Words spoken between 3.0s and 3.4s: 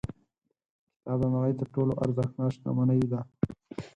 ده.